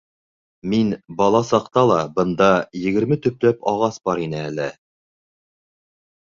[0.69, 0.87] Мин
[1.19, 2.47] бала саҡта ла бында
[2.87, 4.67] егерме төпләп ағас бар ине әле.